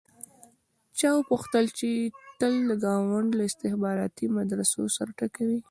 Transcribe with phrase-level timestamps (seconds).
[0.99, 1.89] چا وپوښتل چې
[2.39, 5.59] تل د ګاونډ له استخباراتي مدرسو سر ټکوې.